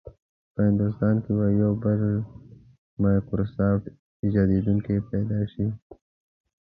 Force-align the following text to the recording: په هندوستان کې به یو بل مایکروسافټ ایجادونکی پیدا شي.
په 0.53 0.59
هندوستان 0.67 1.15
کې 1.23 1.31
به 1.37 1.47
یو 1.61 1.71
بل 1.83 2.01
مایکروسافټ 3.03 3.83
ایجادونکی 4.23 4.95
پیدا 5.11 5.39
شي. 5.51 5.67